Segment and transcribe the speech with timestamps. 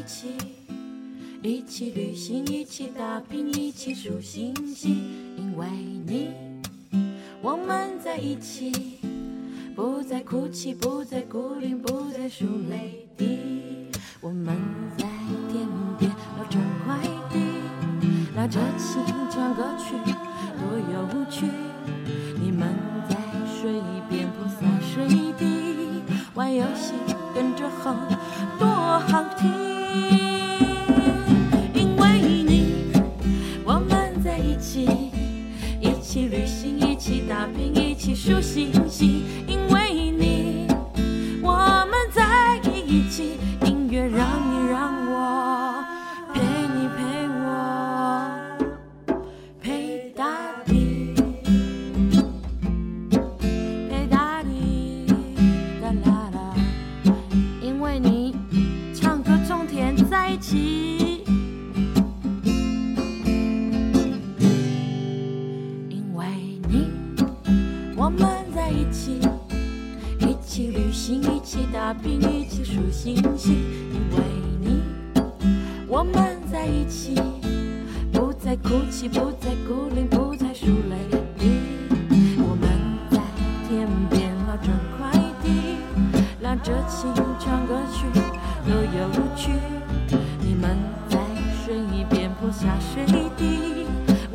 [0.00, 0.28] 一起，
[1.42, 4.96] 一起旅行，一起打拼，一起数星星。
[5.36, 5.68] 因为
[6.06, 6.30] 你，
[7.42, 8.72] 我们在一起，
[9.76, 13.90] 不再哭泣，不再孤零，不再数泪滴。
[14.22, 14.56] 我们
[14.96, 15.06] 在
[15.52, 16.98] 天边捞着快
[17.30, 17.38] 递，
[18.34, 19.94] 拉着琴唱歌曲，
[20.56, 21.44] 多有趣。
[22.40, 22.74] 你们
[23.06, 23.16] 在
[23.60, 23.70] 水
[24.08, 25.06] 边铺洒水
[25.38, 25.44] 滴，
[26.32, 26.94] 玩游戏
[27.34, 27.94] 跟着哼，
[28.58, 29.59] 多好听。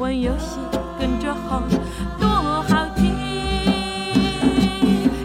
[0.06, 0.60] 玩游戏
[1.00, 1.64] 跟着哼，
[2.20, 3.06] 多好听。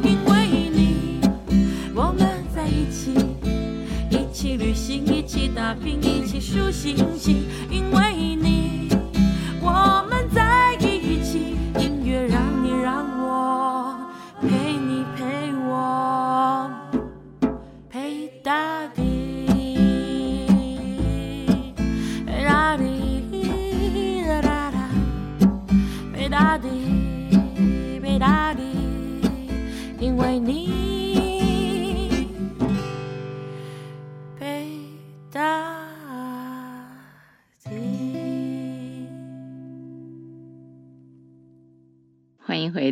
[0.02, 1.20] 因为你，
[1.94, 3.12] 我们在一起，
[4.08, 7.44] 一起旅行，一起打拼，一起数星星。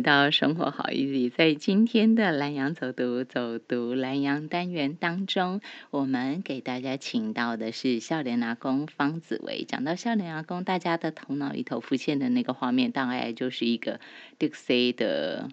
[0.01, 9.65] 到生活好一点在今天的蓝洋走读走读蓝洋单元当中，我们给大家请到的是笑脸阿公方子维。
[9.65, 13.99] 讲到笑脸阿公，大家的头脑里头浮现的那个画面，大概就是一个
[14.39, 15.49] Dixie 的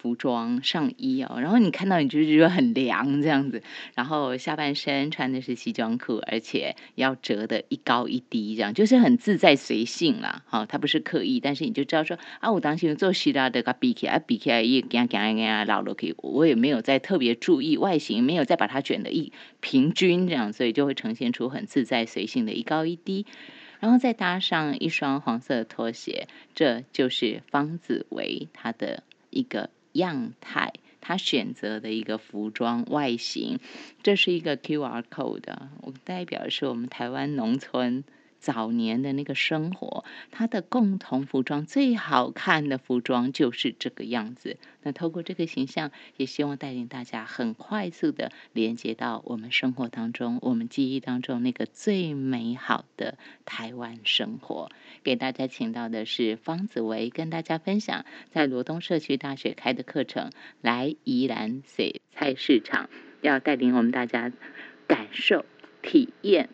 [0.00, 3.62] 服装上衣哦，然后你看到你就觉得很凉这样子，
[3.96, 10.44] 然后下半身穿的是西装裤，而且要折的一高一低，这样就是很自在随性啦。
[10.46, 23.26] 好、他不是刻意，但是你就知道说啊，我当时做希腊的个比起来，比起来也给给给老了可以，我也没有再特别注意外形，没有再把它卷的一平均这样，所以就会呈现出很自在随性的一高一低。
[23.80, 33.60] 然后再搭上一双黄色的拖鞋，这就是方子维他的一个样态，他选择的一个服装外形，
[34.02, 38.02] 这是一个 QR code，我代表是我们台湾农村
[38.38, 44.56] 早年的那个生活，它的共同服装最好看的服装就是这个样子。
[44.82, 54.70] 那透过这个形象，也希望带领大家很快速的连接到我们生活当中、我们记忆当中那个最美好的台湾生活。
[55.02, 60.30] 给大家请到的是方子维，跟大家分享在罗东社区大学开的课程，
[60.62, 62.88] 来宜兰水菜市场，
[63.20, 64.32] 要带领我们大家
[64.86, 65.44] 感受、
[65.82, 66.48] 体验。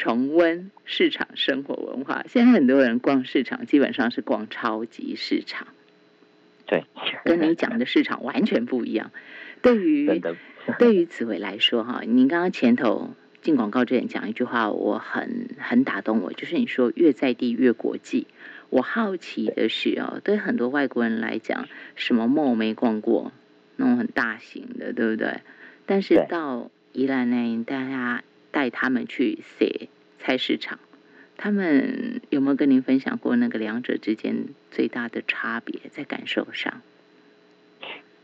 [0.00, 5.68] 重温市场生活文化，现在很多人逛市场，基本上是逛超级市场，
[6.64, 6.84] 对，
[7.22, 9.10] 跟你讲的市场完全不一样。
[9.60, 10.22] 对于
[10.78, 13.10] 对于紫薇来说，哈，您刚刚前头
[13.42, 18.26] 进广告之前讲一句话，我很很打动我，就是你说越在地越国际。
[18.70, 23.32] 我好奇的是哦，对很多外国人来讲，什么 mall 没逛过，
[23.76, 25.40] 那种很大型的，对不对？
[25.84, 29.89] 但是到宜兰呢，大家带他们去写
[30.20, 30.78] 菜市场，
[31.36, 36.82] 他们有没有跟您分享过那个两者之间最大的差别在感受上？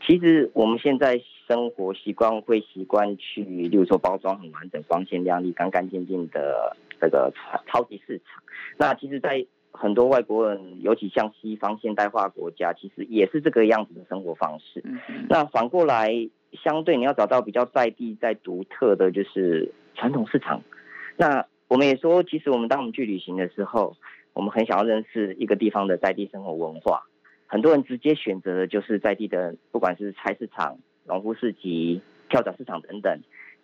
[0.05, 8.41] 其实我们现在生活习惯会习惯去，例如说包装很完整、光鲜亮丽、干干净净的这个超超级市场。
[8.77, 14.81] 那其实，在很多外国人，尤其像西方现代化国家，其实也是这个样子的生活方式。
[14.85, 16.29] 嗯，那反过来，
[16.63, 20.61] 相对你要找到比较在地、在独特的，就是传统市场。
[21.17, 23.97] 那我们也说，其实我们当我们去旅行的时候，
[24.33, 27.03] 我们很想要认识一个地方的在地生活文化。
[27.45, 33.21] 很多人直接选择的就是在地的，不管是菜市场、农夫市集、跳蚤市场等等，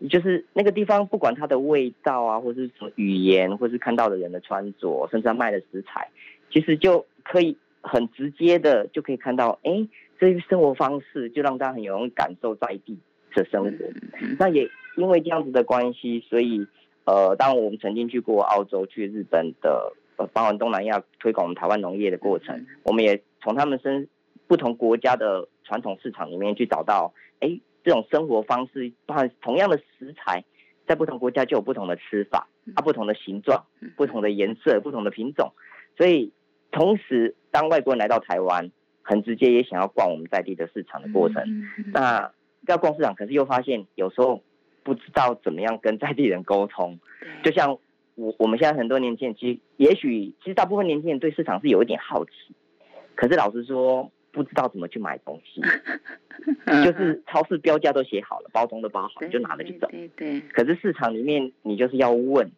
[0.10, 6.10] 就是那个地方，不管它的味道啊，或者是什么语言，或是看到的人的穿着，甚至他卖的食材，
[6.50, 9.88] 其实就可以很直接的就可以看到，哎，
[10.20, 12.98] 这个生活方式就让大家很容易感受在地
[13.36, 13.86] 的生活。
[14.40, 16.66] 那也因为这样子的关系，所以
[17.06, 24.08] 呃，当我们曾经去过澳洲、去日本的，呃，包含东南亚推广我们台湾农业的过程，我们也从他们身
[24.48, 27.60] 不同国家的传统市场里面去找到，哎。
[27.86, 30.46] 这种生活方式，包含同样的食材，
[30.88, 33.66] 在不同国家就有不同的吃法，啊，不同的形状、
[33.98, 35.52] 不同的颜色、不同的品种。
[35.98, 36.32] 所以，
[36.72, 38.72] 同时当外国人来到台湾，
[39.02, 41.44] 很直接也想要逛我们在地的市场的过程。
[41.92, 42.32] 那
[42.70, 44.42] 要逛市场，可是又发现有时候
[44.84, 47.00] 不知道怎么样跟在地人沟通。
[47.44, 47.78] 就像
[48.16, 52.32] 我我们现在很多年轻人，其实也许其实大部分年轻人对市场是有一点好奇，
[53.16, 54.12] 可是老实说。
[54.34, 55.62] 不知道怎么去买东西，
[56.84, 59.88] 就是超市标价都写好了，包装都包好，你就拿了就走。
[59.92, 60.42] 对对。
[60.52, 62.52] 可是市场里面，你就是要问，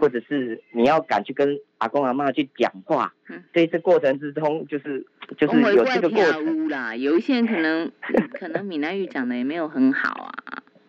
[0.00, 3.14] 或者是你要敢去跟阿公阿妈去讲话。
[3.28, 3.44] 嗯。
[3.52, 5.06] 所以这过程之中，就是
[5.38, 6.96] 就是有这个过程啦。
[6.96, 7.92] 有一些人可能
[8.34, 10.34] 可能闽南语讲的也没有很好啊。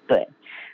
[0.07, 0.27] 对。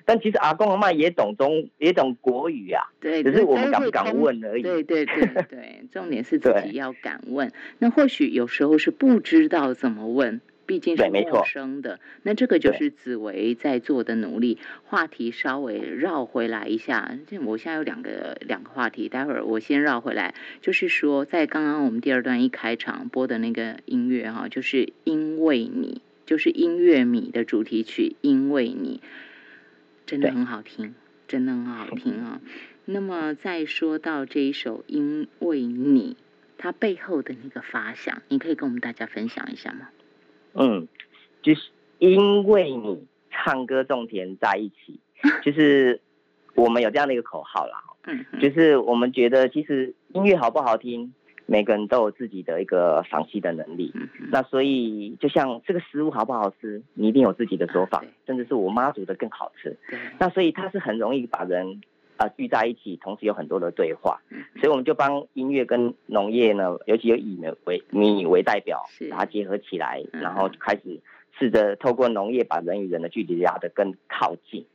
[0.08, 2.82] 但其实阿公阿妈也懂中，也懂国语啊。
[3.02, 4.64] 对，只是我们敢不敢问而已。
[4.64, 7.52] 对对对 对，重点是自己要敢问。
[7.80, 12.00] 那或许有时候是不知道怎么问，毕竟是陌生的。
[12.24, 14.60] 那这个就是紫薇在做的努力。
[14.86, 20.36] 话题稍微绕回来一下，这我现在有两个两个话题，待会儿我先绕回来。
[20.62, 29.02] 就是说，在刚刚我们第二段一开场播的那个音乐哈，就是因为你，就是音乐米的主题曲，因为你。
[30.08, 30.96] 真的很好听，
[31.28, 32.42] 真的很好听啊！
[32.86, 36.16] 那么再说到这一首《因为你》，
[36.58, 39.90] 它背后的那个发想，你可以跟我们大家分享一下吗？
[40.54, 40.88] 嗯，
[41.42, 41.70] 就是
[42.00, 45.00] 因为你唱歌种田在一起，
[45.44, 46.00] 就是
[46.56, 47.84] 我们有这样的一个口号啦。
[48.06, 51.14] 嗯，就是我们觉得其实音乐好不好听。
[51.50, 53.94] 每个人都有自己的一个赏析的能力，
[54.32, 59.78] 那所以就像这个食物好不好吃，你一定有自己的说法，甚至是我妈煮的更好吃。
[60.20, 61.82] 那所以它是很容易把人
[62.18, 64.20] 啊聚在一起，同时有很多的对话。
[64.60, 71.00] 所以我们就帮音乐跟农业呢，尤其有以为米为代表，把它结合起来，然后开始
[71.40, 74.66] 试着透过农业把人与人的距离拉得更靠近。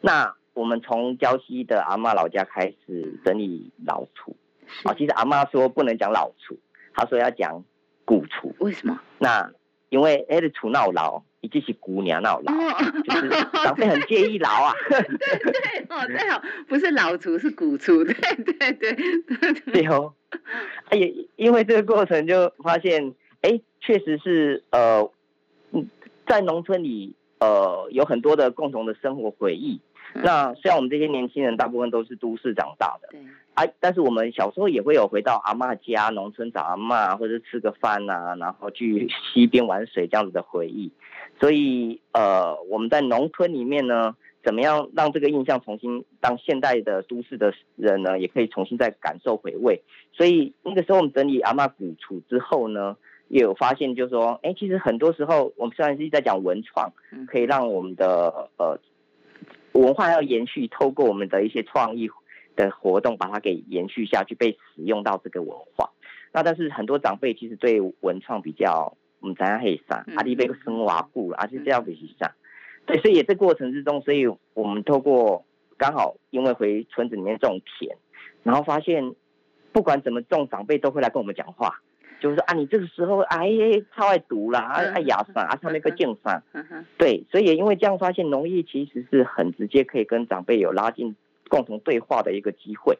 [0.00, 4.34] 那我们从礁溪的阿妈老家开始整理老土。
[4.82, 6.58] 啊，其实阿妈说不能讲老厨，
[6.94, 7.64] 她说要讲
[8.04, 8.54] 古厨。
[8.58, 9.00] 为什么？
[9.18, 9.52] 那
[9.88, 12.52] 因为哎，厨闹老，一定是姑娘闹老，
[13.04, 13.28] 就是
[13.64, 14.74] 长辈很介意老啊。
[14.90, 20.12] 对哦，对哦，不是老厨是古厨，对对对对哦。
[20.90, 25.08] 也因为这个过程就发现，哎，确实是呃，
[26.26, 29.80] 在农村里呃有很多的共同的生活回忆。
[30.16, 33.08] 那虽然我们这些年轻人大部分都是都市长大的，
[33.54, 40.90] 啊，但是我们小时候也会有回到阿妈家、农村找阿妈，或者吃个饭啊，然后去溪边玩水这样子的回忆。
[41.40, 49.82] 所以，呃，我们在农村里面呢，怎么样让这个印象重新让现代的都市的人呢，也可以重新再感受回味？
[50.12, 52.96] 所以那个时候我们整理阿妈古厝之后呢，
[53.28, 56.92] 也有发现，就是说，哎，其实很多时候我们虽然是在讲文创，
[57.28, 58.78] 可以让我们的呃。
[59.72, 62.08] 文化要延续，透过我们的一些创意
[62.56, 65.90] 的活动，把它给延续下去，被使用到这个文化。
[66.32, 72.30] 那但是很多长辈其实对文创比较，我们怎样黑上，阿弟被个生瓦固，而且这样子上。
[72.86, 75.44] 对，所以也在过程之中，所以我们透过
[75.78, 77.96] 刚好因为回村子里面种田，
[78.42, 79.14] 然后发现
[79.72, 81.80] 不管怎么种，长辈都会来跟我们讲话。
[82.20, 83.50] 就是啊，你这个时候哎，
[83.94, 86.42] 超爱读啦，啊爱牙酸啊，上面个健酸，
[86.96, 91.16] 对，所以也因为这样发现，农业其实是很直接可以跟长辈有拉近
[91.48, 92.98] 共同对话的一个机会。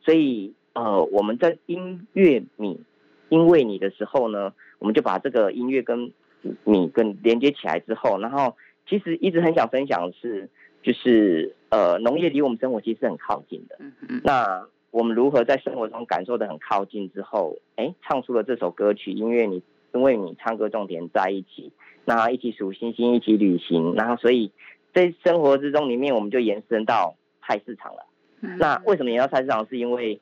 [0.00, 2.80] 所以呃，我们在音乐你
[3.28, 6.12] 因为你的时候呢，我们就把这个音乐跟
[6.64, 10.50] 你跟连接起来之后，然后其实一直很想分享的是，
[10.82, 13.78] 就是呃，农业离我们生活其实很靠近的。
[14.22, 19.62] 那我们如何在生活中感受的很靠近之后，哎，唱出了这首歌曲，因为你
[19.94, 21.72] 因为你唱歌重点在一起，
[22.04, 24.52] 那一起数星星，一起旅行，然后所以
[24.92, 28.06] 在生活之中里面，我们就延伸到菜市场了。
[28.58, 29.66] 那为什么要菜市场？
[29.68, 30.20] 是因为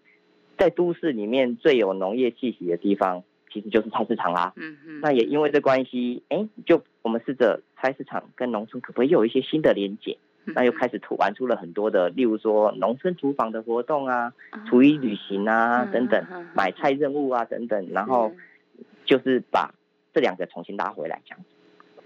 [0.58, 4.52] 在都市里面最有农业气息的地方，其实就是菜市场啦。
[4.56, 5.00] 嗯嗯。
[5.00, 10.18] 那也因为这关系，哎，就我们试着菜市场跟农村可不可以有一些新的连接？
[10.44, 14.32] 那又开始吐玩出了很多的，例如说农村厨房的活动啊，
[14.68, 16.24] 厨艺旅行啊等等，
[16.54, 18.32] 买菜任务啊等等，然后
[19.04, 19.72] 就是把
[20.12, 22.02] 这两个重新拉回来这样子。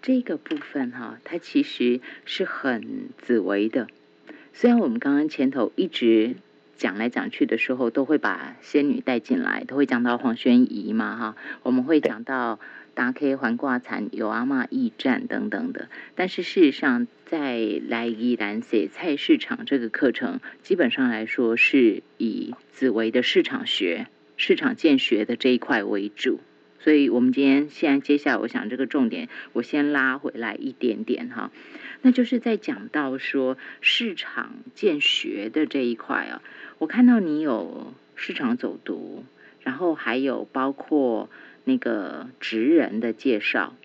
[0.00, 3.88] 这个部分哈，它其实是很紫薇的。
[4.54, 6.36] 虽然我们刚刚前头一直
[6.76, 12.60] 讲来讲去的时候，都会把仙女带进来，都会讲到黄宣仪嘛哈，我们会讲到
[12.94, 15.88] 打 K 环挂残有阿妈驿站等等的。
[16.14, 24.06] 但是事实上，在来宜兰写菜市场这个课程，基本上来说是以紫薇的市场学、
[24.36, 26.40] 市场建学的这一块为主。
[26.78, 31.52] 所以，我们今天现在接下来，我想这个重点，我先拉回来一点点哈，
[32.02, 36.42] 那就是在讲到说市场建学的这一块啊，
[36.78, 39.24] 我看到你有市场走读，
[39.62, 41.30] 然后还有包括
[41.64, 43.76] 那个职人的介绍，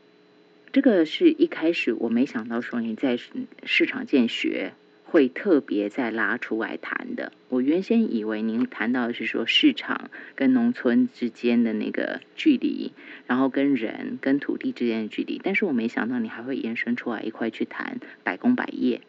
[0.71, 3.17] 这个是一开始我没想到说你在
[3.63, 4.73] 市场建学。
[5.09, 7.31] 会特别再拉出来谈的。
[7.47, 12.91] 我原先以为您谈到的是说市场跟农村之间的那个距离，
[13.25, 18.99] 然后跟人跟土地之间的距离，但是我没想到你还会延伸出来一块去谈百工百业。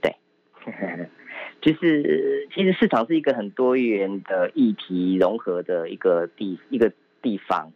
[0.00, 0.16] 对，
[1.60, 7.72] 就是其实市场是一个很多元的议题融合的一个地一个地方。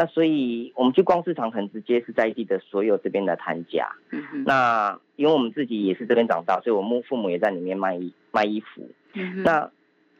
[0.00, 3.90] 那所以，我们去逛市场很直接，是在地的所有这边的摊家。
[4.12, 8.88] 嗯那因为我们自己也是这边长大，所以我们父母也在里面卖衣卖衣服。
[9.14, 9.72] 嗯那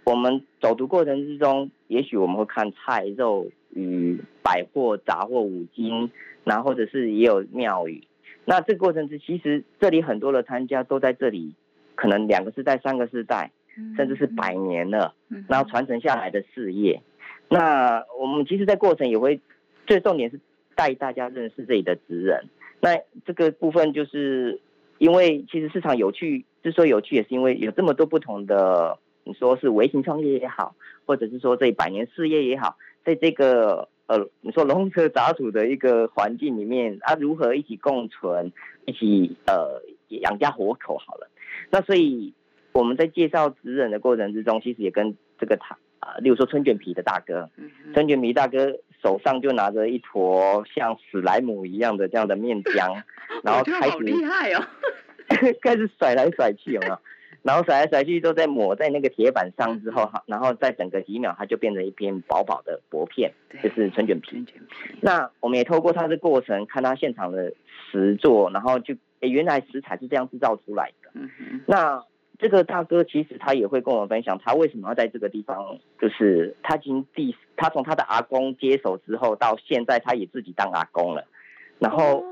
[0.03, 6.11] 我们走读过程之中，也许我们会看菜肉鱼百货杂货五金，
[6.43, 8.03] 然后或者是也有庙宇。
[8.45, 11.55] 那这个过程之，其实这里很多的摊家都在这里，
[11.95, 13.53] 可能两个世代、三个世代，
[13.97, 15.15] 甚至是百年了，
[15.47, 17.01] 然后传承下来的事业。
[17.49, 19.41] 那我们其实，在过程也会。
[19.89, 20.39] 最重点是
[20.77, 22.45] 带大家认识这里的职人。
[22.81, 22.91] 那
[23.25, 24.61] 这个部分就是，
[24.99, 30.77] 因为其实市场有趣，之所以有趣，也是因为有这么多不同的，你说是微型创业也好，
[31.07, 38.53] 或者是说这百年事业也好，在这个呃，你说龙蛇杂处的一个环境里面啊，如何一起共存，
[38.85, 41.31] 一起呃养家活口好了。
[41.71, 42.35] 那所以
[42.73, 47.49] 我们在介绍职人的过程之中，其实也跟这个他啊，例如说春卷皮的大哥，
[47.95, 48.79] 春卷皮大哥。
[49.03, 53.03] 手上就拿着一坨像史莱姆一样的这样的面浆，
[53.45, 54.65] 然后开始厉害哦，
[55.63, 56.99] 开始甩来甩去，有没有？
[57.43, 64.45] 然后甩来甩去都在抹在那个铁板上之后，哈，然后再整个几秒，它就变成一片薄薄的薄片，就是春卷皮。
[65.01, 67.53] 那我们也透过它的过程，看它现场的
[67.91, 71.11] 实做，然后就诶，原来食材是这样制造出来的。
[71.15, 71.61] 嗯哼。
[71.67, 72.05] 那。
[72.39, 81.27] 这个大哥其实他也会跟我分享，他为什么要在这个地方，就是他已经第他从他的阿公接手之后，到现在他也自己当阿公了，
[81.81, 82.25] 然后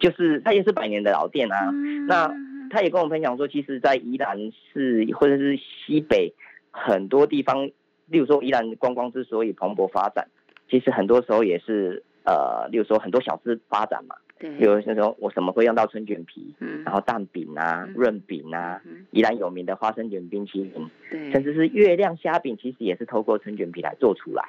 [0.00, 1.70] 就是他也是百年的老店啊。
[2.08, 2.34] 那
[2.68, 6.34] 他也跟我分享说，其实，在宜兰市或者是西北
[6.72, 7.70] 很多地方，
[8.06, 10.26] 例如说宜兰观光之所以蓬勃发展，
[10.68, 14.16] 其实很多时候也是呃，例如说很多小吃发展嘛。
[14.38, 24.44] 对，有些时候我什么会用到春卷皮，嗯，然后蛋饼啊、润饼啊，宜兰有名的花生卷冰淇淋，对，甚至是月亮虾饼，其实也是透过春卷皮来做出来。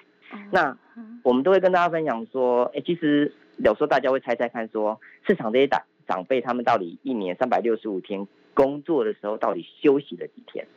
[0.52, 0.78] 那
[1.24, 10.68] 我们都会跟大家分享说，哎，其实有时候大家会猜猜看，说市场这些长长辈他们到底一年三百六十五天工作的时候，到底休息了几天？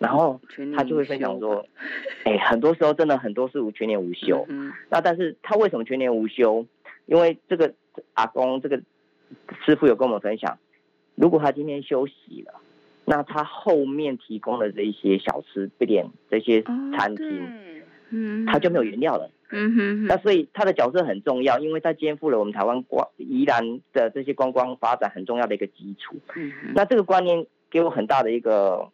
[0.00, 0.40] 然后
[0.74, 1.64] 他就会分享说，
[2.24, 4.44] 哎，很多时候真的很多是无全年无休。
[4.48, 6.66] 嗯，那但是他为什么全年无休？
[7.06, 7.74] 因为这个
[8.14, 8.80] 阿公这个
[9.64, 10.58] 师傅有跟我们分享，
[11.14, 12.60] 如果他今天休息了，
[13.04, 17.48] 那他后面提供的这一些小吃店、这些餐厅，
[18.10, 19.30] 嗯，他就没有原料了。
[19.52, 26.16] 嗯哼，那所以他的角色很重要，因为他肩负了我们台湾光宜兰的这些观光发展很重要的一个基础。
[26.36, 28.90] 嗯那这个观念给我很大的一个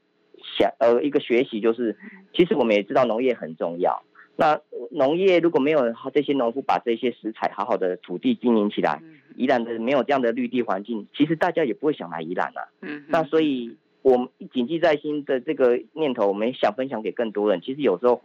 [0.59, 1.97] 想呃一个学习，就是
[2.33, 4.03] 其实我们也知道农业很重要。
[4.37, 9.03] 那农业如果没有这些农夫把这些食材好好的土地经营起来，
[9.35, 12.71] 宜兰的没有这样的绿地环境，其实大家也不会想来宜兰了。
[12.83, 17.61] 嗯，那所以我们谨记在心的这个念头，我们想分享给更多人。
[17.61, 18.21] 其实有时候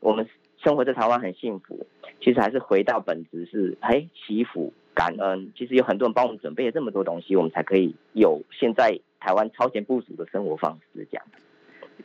[0.00, 0.28] 我们
[0.62, 1.86] 生活在台湾很幸福，
[2.20, 5.50] 其实还是回到本质是，哎，祈福感恩。
[5.56, 11.24] 其实有很多人帮我们准备了这么多东西，我们才可以有现在台湾超前部署的生活方式这样。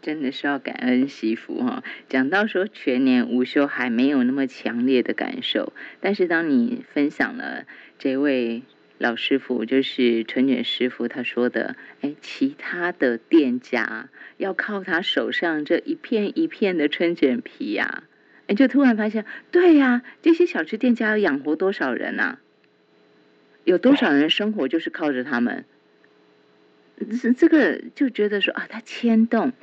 [0.02, 1.84] 真的是要感恩惜福哈！
[2.08, 7.66] 讲到说全年无休还没有那么强烈的感受，但是当你分享了
[7.98, 8.64] 这位
[8.98, 18.04] 老师傅，就是春卷师傅他说的，哎，其他的店家要靠他手上这一片一片的春卷皮呀，
[18.48, 22.38] 哎，就突然发现，对呀，这些小吃店家要养活多少人呐？
[23.66, 25.66] 有多少人生活就是靠着他们？
[27.12, 29.54] 是这个就觉得说啊，他牵动。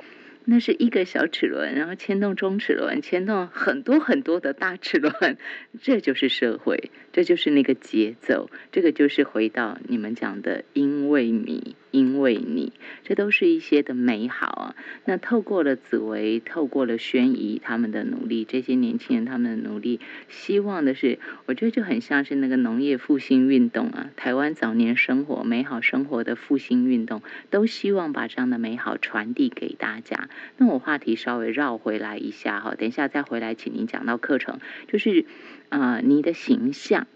[0.49, 5.37] 那是一个小齿轮，然后牵动中齿轮，牵动很多很多的大齿轮，
[5.81, 12.71] 这就是社会，这就是那个节奏，这个就是回到你们讲的，因为你，因为你，
[13.03, 14.75] 这都是一些的美好啊。
[15.03, 19.99] 那透过了紫薇，透过了宣仪他们的努力，这些年轻人他们的努力，
[20.29, 30.29] 希望的是，我觉得就很像是那个农业复兴运动啊，台湾早年生活美好生活的复兴运动，都希望把这样的美好传递给大家。
[30.57, 35.25] 那我话题稍微绕回来一下哈，等一下再回来，请您讲到课程，就是
[35.69, 37.07] 啊，你的形象，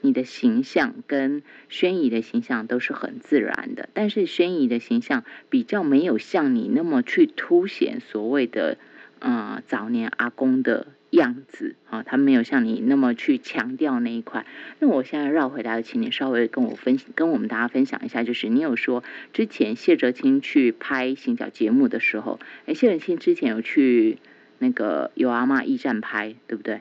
[0.00, 8.78] 你的形象跟宣仪的形象都是很自然的，但是宣仪的形象比较没有像你那么去凸显所谓的
[9.18, 10.86] 啊早年阿公的。
[11.12, 14.46] 样子啊，他没有像你那么去强调那一块。
[14.78, 24.18] 那我现在绕回来，请你稍微跟我分跟我们大家分享一下，就是你有说之前谢哲青去拍行脚节目的时候，哎，谢哲青之前有去
[24.58, 26.80] 那个有阿妈驿站拍，对不对？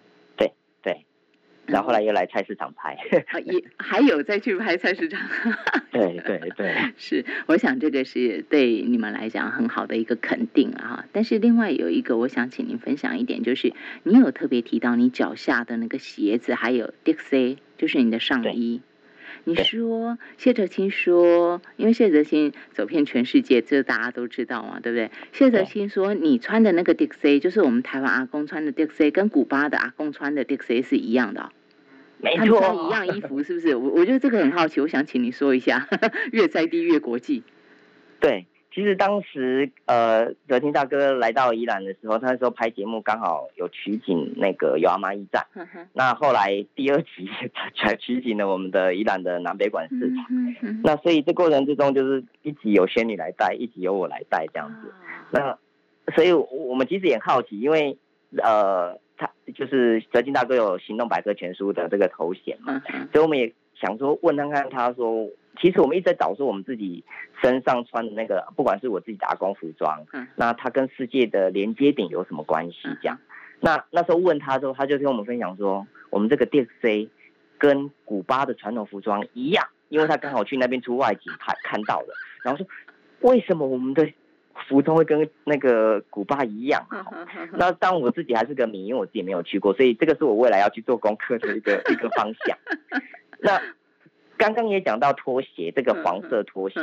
[1.72, 2.98] 然后后来又来菜市场拍，
[3.46, 5.20] 也还有再去拍菜市场。
[5.92, 11.06] 对对对， 是，我想这个是对你们来讲很好的一个肯定啊。
[11.12, 13.74] 但是另外有一个，我想请您分享一点，就是
[14.04, 18.82] 你有特别提到你脚下的那个鞋子，还有 Dixie，就是你的上衣。
[19.44, 25.10] 你说谢哲青说，因为谢哲青走遍全世界，这大家都知道嘛，对不对？
[25.32, 31.52] 谢哲青说，你穿的那个 Dixie，就是我们台湾阿公穿的 Dixie，跟古巴的阿公穿的 Dixie 是一样的。
[32.22, 33.76] 没错，穿一样衣服是不是？
[33.76, 35.88] 我我觉得这个很好奇，我想请你说一下，
[36.32, 37.44] 越在地越国际。
[38.20, 45.48] 对，其实当时呃，德清大哥来到宜兰的时候，他那时候拍节目刚好有取景那个有阿妈驿站，
[45.94, 47.30] 那后来第二集
[47.76, 50.26] 才取景了我们的宜兰的南北馆市场。
[50.84, 54.94] 那所以这过程之中，就是一集有仙女来带，一集由我来带这样子。
[55.32, 55.58] 那
[56.14, 57.98] 所以我们其实也好奇，因为
[58.38, 59.00] 呃。
[59.22, 62.82] 他就是泽金大哥有行动百科全书的这个头衔嘛，
[63.14, 65.30] 所以我们也想说问看看他说，
[65.60, 67.04] 其实我们一直在找说我们自己
[67.42, 70.04] 身上穿的那个，不管是我自己打工服装，
[70.36, 72.80] 那他跟世界的连接点有什么关系？
[73.02, 73.20] 这样，
[73.60, 77.10] 那那时候问他之后，他就跟我们分享说，我们这个 DXC
[77.60, 82.08] 跟古巴的传统服装一样，因为他刚好去那边出外景，他看到了，
[82.44, 82.68] 然后说
[83.30, 84.12] 为什么我们的。
[84.72, 86.88] 服装会跟那个古巴一样，
[87.52, 92.58] 那当我自己还是个迷，因为我自己没有去过，所以这个是我未来要去做功课的一个 一个方向。
[93.40, 93.62] 那
[94.38, 96.80] 刚刚也讲到拖鞋，这个黄色拖鞋，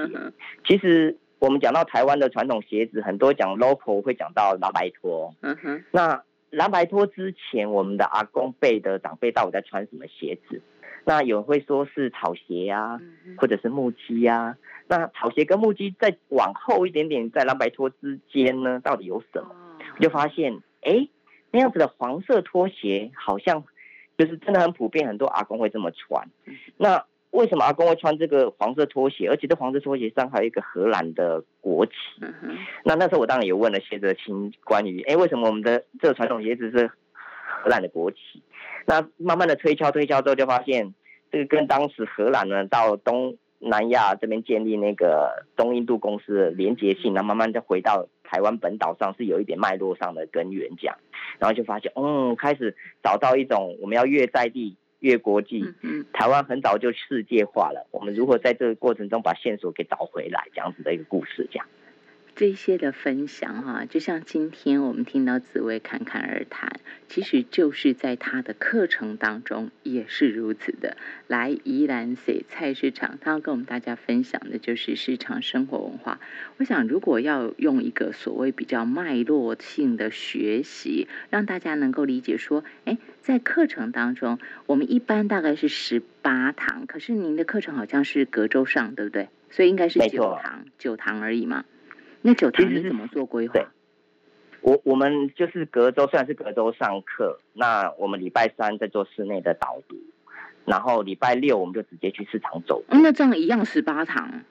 [0.67, 5.35] 其实我们讲到台湾的传统鞋子，很多讲 local 会讲到蓝白拖。
[5.41, 10.61] 嗯哼，那蓝白拖之前，我们的阿公辈的长辈到底在穿什么鞋子？
[11.09, 13.01] 那有人会说是草鞋呀，
[13.39, 14.59] 或者是木屐呀。
[14.89, 19.49] 那草鞋跟木屐再往后一点点，在蓝白拖之间呢，到底有什么？
[19.97, 21.09] 我就发现，哎，
[21.51, 23.65] 那样子的黄色拖鞋好像
[24.19, 26.29] 就是真的很普遍，很多阿公会这么穿。
[26.77, 29.29] 那为什么阿公会穿这个黄色拖鞋？
[29.31, 31.93] 而且这黄色拖鞋上还有一个荷兰的国旗。
[32.85, 36.91] 那那时候我当然也问了谢哲清关于，哎，为什么我们的这个传统鞋子是
[37.63, 38.19] 荷兰的国旗？
[38.87, 40.95] 那慢慢的推敲推敲之后，就发现
[41.31, 43.37] 这个跟当时荷兰呢到东。
[43.61, 50.97] 南亚这边建立那个东印度公司的连结性，然后慢慢再回到台湾本岛上，是有一点脉络上的根源讲，
[51.41, 61.67] 然后就发现，嗯，开始找到一种我们要越在地越国际，嗯，台湾很早就世界化了，我们如何在这个过程中把线索给找回来，这样子的一个故事，这样。
[62.39, 70.97] 这些的分享哈，就像今天我们听到紫薇侃侃而谈，其实就是在他的课程当中也是如此的。
[71.27, 76.21] 来宜兰水菜市场，他要跟我们大家分享的就是市场生活文化。
[76.59, 89.29] 我想，如果要用一个所谓比较脉络性的学习，让大家能够理解说，哎，在课程当中，我们一般大概是十八堂，可是您的课程好像是隔周上，对不对？
[89.51, 91.65] 所以应该是九堂，九堂而已嘛。
[92.29, 93.59] 那九堂是怎么做规划？
[94.61, 99.97] 我我们就是隔周，虽然是隔周上课，那我们礼拜三在做室内的导读，
[100.67, 102.85] 然后礼拜六我们就直接去市场走。
[102.91, 104.43] 那这样一样十八堂。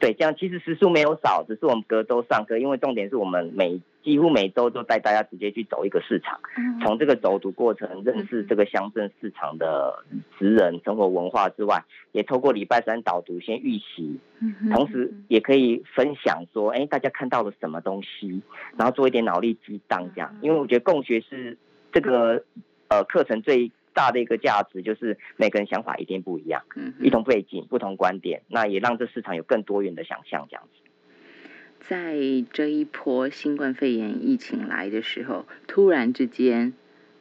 [0.00, 6.38] 对，这样其实时数没有少，只是我们隔周上课，因为重点是我们每几乎每周都带大家直接去走一个市场，
[6.82, 10.04] 从这个走读过程认识这个乡镇市场的
[10.38, 14.20] 职人生活文化之外，也透过礼拜三导读先预习，
[14.72, 18.40] 同时也可以分享说，哎，大家看到了什么东西，
[18.76, 21.58] 然后做一点脑力激荡这样，因为我觉得共学是
[21.92, 22.44] 这个
[22.88, 23.72] 呃课程最。
[23.94, 30.80] 大的一个价值就是每个人想法一定不一样，嗯，一同背景、不同观点，那也让这市场有更多元的想象，这样子。
[31.80, 32.16] 在
[32.52, 36.74] 这一波新冠肺炎疫情来的时候，突然之间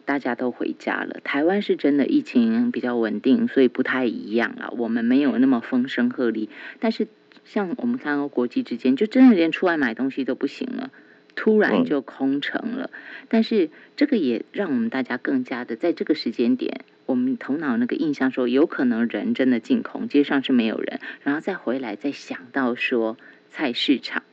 [0.03, 1.21] 大家都回家了。
[1.23, 4.73] 台湾是真的疫情比较稳定，所以不太一样了。
[4.77, 6.49] 我们没有那么风声鹤唳，
[6.80, 7.08] 但是
[7.45, 10.91] 像我们看到国际之间，就真的连出外买东西都不行了，
[11.38, 12.89] 突然就空城了。
[13.30, 23.17] 但是这个也让我们大家更加的在这个时间点，我们头脑那个印象说，有可能人真的进空，街上是没有人，然后再回来再想到说
[23.50, 24.23] 菜市场。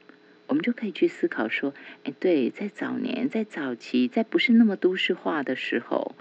[0.46, 6.14] 我们就可以去思考说，哎，对，在早年，在早期，在不是那么都市化的时候，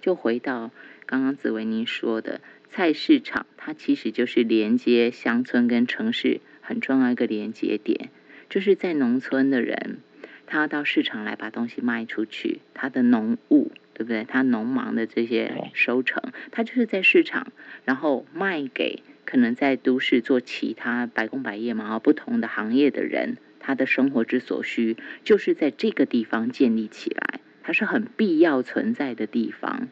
[0.00, 0.72] 就回到
[1.06, 8.10] 刚刚紫薇您说的菜市场，它其实就是连接乡村跟城市很重要一个连接点。
[8.48, 9.98] 就是在农村的人，
[10.48, 14.24] 他要到市场来把东西卖出去，他的农务，对不对？
[14.24, 17.52] 他农忙的这些收成，他就是在市场，
[17.84, 23.36] 然后卖给可能在都市做其他白工白业嘛，不同的行业的人。
[23.60, 29.88] 他的生活之所需，就是在这个地方建立起来，它是很必要存在的地方。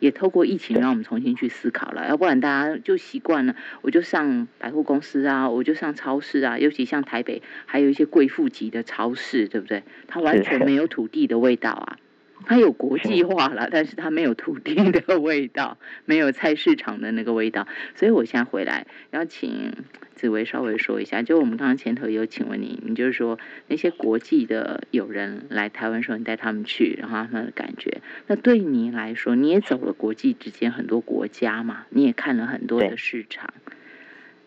[0.00, 9.82] 也透过疫情，让我们重新去思考了，要不然大家就习惯了，我就上百货公司啊，我就上超市啊，尤其像台北，还有一些贵妇级的超市，对不对？
[10.06, 11.98] 它完全没有土地的味道啊。
[12.46, 17.66] 它有国际化了，但是它没有土地的味道，没有菜市场的那个味道。
[17.94, 19.72] 所以我现在回来要请
[20.14, 28.00] 紫薇稍微说一下，就我们刚刚前头有请问你，你就是说那些国际的友人来台湾时候，你带他们去，然后他们的感觉。
[28.26, 33.52] 那对你来说，你也走了国际之间很多国家嘛，你也看了很多的市场。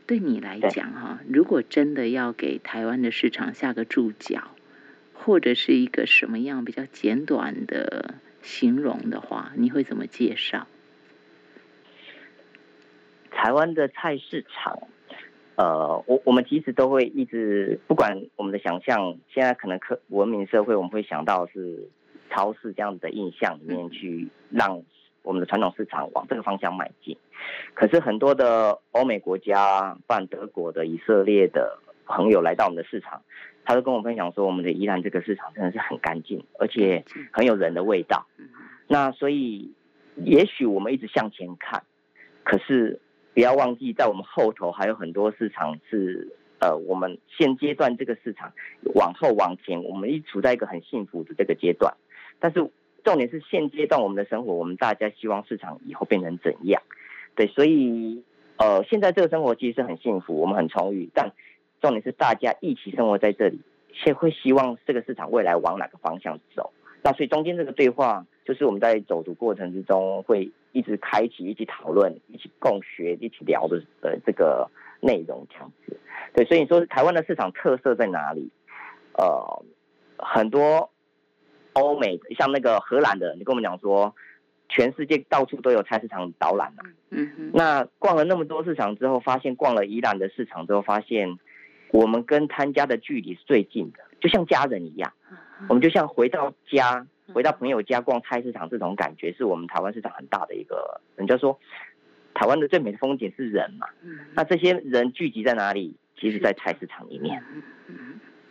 [0.08, 4.56] 对你来讲哈，如果真的要给台湾的市场下个注脚。
[5.24, 10.68] 或者是一个什么样比较简短的形容的话，你会怎么介绍？
[13.30, 14.88] 台湾的菜市场，
[15.56, 21.90] 呃，我我们其实都会一直，不管我们的想象，现在可能科文明社会，我们会想到是
[22.30, 24.84] 超市这样子的印象里面去让
[25.22, 27.18] 我们的传统市场往这个方向迈进。
[27.74, 31.80] 可是很多的欧美国家，办德国的、以色列的
[32.12, 33.22] 朋友来到我们的市场。
[33.64, 38.26] 他就跟我分享说，我们的宜兰这个市场真的是很干净，而且很有人的味道。
[38.88, 39.72] 那所以，
[40.16, 41.84] 也许我们一直向前看，
[42.44, 43.00] 可是
[43.36, 48.52] 不要忘记，在我们后头还有很多市场是呃，我们现阶段这个市场
[48.96, 51.94] 往后往前，我们一处在一个很幸福的这个阶段。
[52.40, 52.68] 但是
[53.04, 56.82] 重点是现阶段我们的生活，我们大家希望市场以后变成怎样？
[57.36, 58.24] 对，所以
[58.58, 61.32] 呃，现在这个生活其实是很幸福，我们很充裕，但。
[61.82, 63.60] 重点是大家一起生活在这里，
[63.92, 66.72] 先会希望这个市场未来往哪个方向走。
[67.04, 74.70] 那所以中间这个对话，就是我们在走读过程之中会一直开启、一起讨论、一起共学、一起聊的呃这个
[75.02, 76.00] 内容这样子。
[76.36, 78.52] 对，所以你说台湾的市场特色在哪里？
[79.14, 79.66] 呃，
[80.20, 80.92] 很多
[81.74, 84.14] 欧美像那个荷兰的，你跟我们讲说，
[84.70, 86.84] 全世界到处都有菜市场导览嘛。
[87.10, 87.52] 嗯嗯。
[87.56, 91.40] 那逛了那么多市场之后，发现逛了宜兰的市场之后，发现。
[91.92, 95.14] 我们跟他家的距离是最近的，就像家人一样。
[95.68, 101.02] 我们就像回到家，回到朋友家逛菜市场这种感觉，是我们台湾市场很大的一个。
[101.16, 101.60] 人家说，
[102.34, 103.88] 台湾的最美的风景是人嘛。
[104.34, 105.96] 那这些人聚集在哪里？
[106.18, 107.44] 其实，在菜市场里面。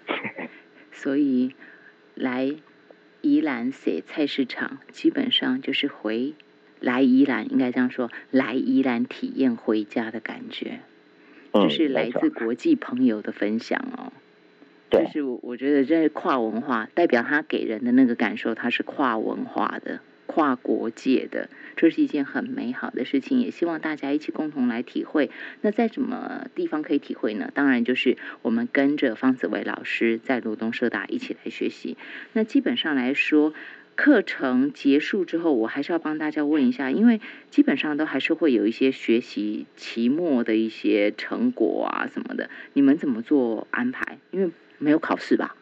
[0.92, 1.54] 所以，
[2.14, 2.56] 来
[3.22, 6.34] 宜兰写菜市场，基本上就是回
[6.80, 10.80] 来宜兰，应该这样说，来宜兰体验回家的感觉。
[11.52, 14.12] 就是来自国际朋友的分享哦，
[14.90, 25.30] 就是我我觉得这跨文化代表他给人的那个感受，它是跨文化的、跨国界的，这是一件很美好的事情，也希望大家一起共同来体会。
[25.60, 27.50] 那在什么地方可以体会呢？
[27.52, 31.96] 当然就是我们跟着方子伟老师在罗东社大一起来学习。
[32.32, 33.54] 那基本上来说。
[34.00, 44.16] 课程结束之后，我还是要帮大家问一下，因为基本上都还是会有一些学习期末的一些成果啊什么的，你们怎么做安排？
[44.30, 45.54] 因为没有考试吧？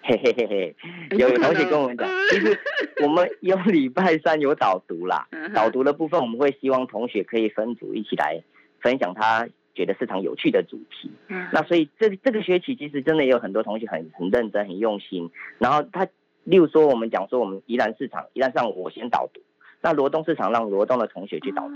[0.00, 0.76] 嘿嘿嘿嘿，
[1.18, 2.56] 有同学跟我们讲，其实
[3.02, 8.44] 我们有礼拜三有导读啦， 导读的部分我们会希望同学可以分组一起来
[8.78, 11.10] 分享他觉得非常有趣的主题。
[11.52, 16.06] 那所以这这个学期其实真的也有很多同学很很认真、很用心，然后他。
[16.44, 19.40] 例如说，我们讲说，我们宜兰市场，宜兰上我先导读，
[19.80, 21.74] 那罗东市场让罗东的同学去导读，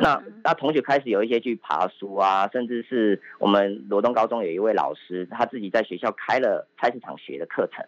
[0.00, 7.84] 那那同学开始有一些去爬书啊，甚至是我们罗东高中有一位老师，他自己在学校开了菜市场学的课程，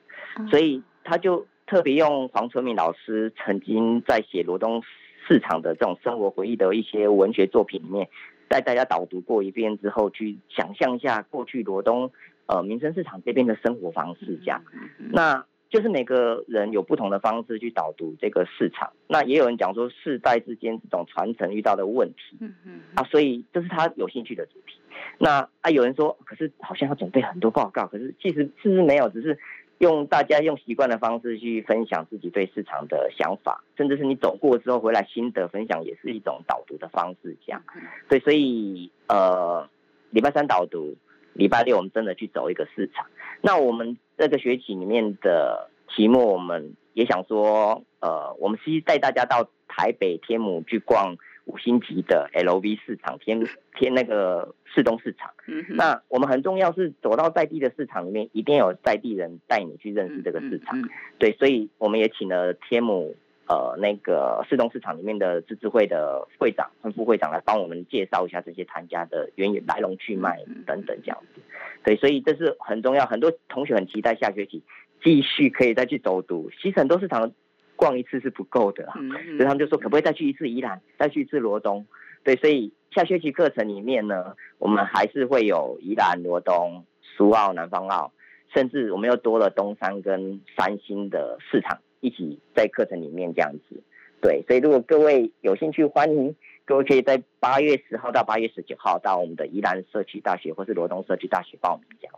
[0.48, 4.82] 所以他就特别用黄春明老师曾经在写罗东
[5.26, 8.08] 市场的这种生活回忆的一些文学作品里面，
[8.48, 12.10] 带大家导读过一遍之后，去想象一下过去罗东
[12.46, 14.62] 呃民生市场这边的生活方式这样。
[14.98, 18.92] 嗯那就是每个人有不同的方式去导读这个市场。
[19.08, 24.78] 那也有人讲说世代之间这种传承遇到的问题嗯嗯啊，所以这是他有兴趣的主题。
[25.16, 29.38] 那啊，有人说，可是好像要准备很多报告，可是其实是不是没有，只是
[29.78, 37.34] 用大家用习惯的方式去分享自己对市场的想法，甚至是你走过之后回来心得分享，也是一种导读的方式。
[37.46, 37.62] 这样，
[38.10, 39.66] 对，所以呃，
[40.10, 40.96] 礼拜三导读，
[41.32, 43.06] 礼拜六我们真的去走一个市场。
[43.40, 55.32] 那我们这个学期里面的期末，我们也想说，呃，我们是带大家到台北天母去逛五星级的 LV 市场，天天那个市东市场。
[55.48, 60.78] 嗯，那我们很重要是走到在地的市场里面，一定要有在地人带你去认识这个市场。
[60.78, 63.16] 嗯嗯对，所以我们也请了天母
[63.52, 71.42] 呃那个市东市场里面的自治会的会长和副会长来帮我们介绍一下这些摊家的源来龙去脉嗯等等这样子。
[71.84, 74.62] 对，所以这是很重要，很多同学很期待下学期
[75.04, 76.50] 继续可以再去走读。
[76.62, 77.30] 其实很多市场
[77.76, 78.88] 逛一次是不够的
[79.36, 81.84] 所以他们就说可不可以再去一次宜兰，再去一次罗东？
[82.24, 88.12] 对，所以下学期课程里面呢，我们还是会有宜兰、罗东、苏澳、南方澳，
[88.54, 93.82] 甚至我们又多了东山跟三星的市场一起在课程里面这样子。
[94.20, 102.14] 对，所以如果各位有兴趣，欢迎各位可以在八月十号到八月十九号到我们的宜兰社区大学或是罗东社区大学报名这样。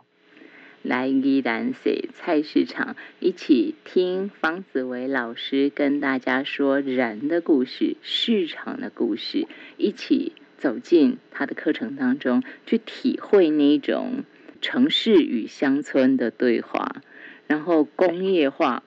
[0.83, 14.25] 来宜兰水菜市场，一起听方子维老师跟大家说人的故事、市场的故事，一起走进他的课程当中，去体会那种
[14.61, 17.01] 城市与乡村的对话，
[17.47, 18.83] 然后工业化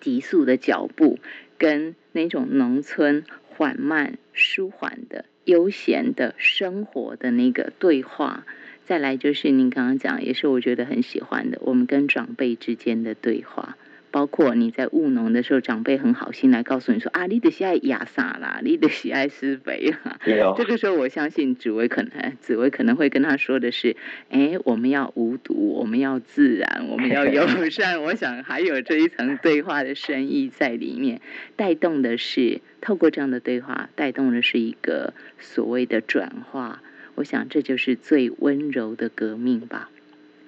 [0.00, 1.18] 急速的脚步，
[1.58, 8.46] 跟那种农村缓慢、舒缓的、悠闲的生活的那个对话。
[8.86, 13.76] 再来就是您刚刚讲，也是我觉得很喜欢的，我们跟长辈之间的对话，
[14.10, 20.18] 包括你在务农的时候，长辈很好心来告诉你说啊，你的喜爱亚萨啦，你的喜爱施肥啦。
[20.26, 23.96] 有 这个时候，我相信紫薇可能紫薇可能会跟他说的是，
[24.30, 28.02] 哎，我们要无毒，我们要自然，我们要友善。
[28.02, 31.20] 我想还有这一层对话的深意在里面，
[31.56, 36.82] 带动的是透过这样的对话，带动的是一个所谓的转化。
[37.16, 39.90] 我想这就是最温柔的革命吧，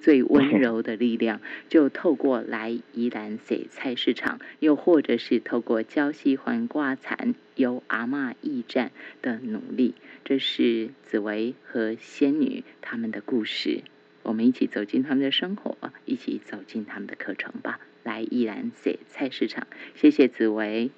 [0.03, 8.91] 最温柔的力量，就透过来宜兰水菜市场，又或者是透过礁溪环挂蚕由阿嬷驿站
[9.23, 13.85] 的努力，这是紫薇和仙女他们的故事。
[14.25, 17.79] 我们一起走进他们的生活，一起走进他们的课程吧。
[18.03, 20.91] 来宜兰水菜市场，谢谢紫薇。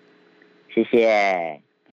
[0.70, 1.73] 谢谢。